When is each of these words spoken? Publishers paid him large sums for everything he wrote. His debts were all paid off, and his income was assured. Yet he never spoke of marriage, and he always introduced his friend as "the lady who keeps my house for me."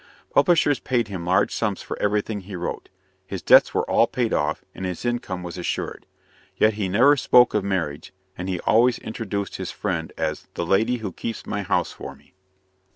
Publishers 0.31 0.79
paid 0.79 1.09
him 1.09 1.27
large 1.27 1.53
sums 1.53 1.83
for 1.83 1.95
everything 2.01 2.39
he 2.41 2.55
wrote. 2.55 2.89
His 3.23 3.43
debts 3.43 3.75
were 3.75 3.87
all 3.87 4.07
paid 4.07 4.33
off, 4.33 4.65
and 4.73 4.83
his 4.83 5.05
income 5.05 5.43
was 5.43 5.59
assured. 5.59 6.07
Yet 6.57 6.73
he 6.73 6.89
never 6.89 7.15
spoke 7.15 7.53
of 7.53 7.63
marriage, 7.63 8.11
and 8.35 8.49
he 8.49 8.59
always 8.61 8.97
introduced 8.97 9.57
his 9.57 9.69
friend 9.69 10.11
as 10.17 10.47
"the 10.55 10.65
lady 10.65 10.95
who 11.05 11.11
keeps 11.13 11.45
my 11.45 11.61
house 11.61 11.91
for 11.91 12.15
me." 12.15 12.33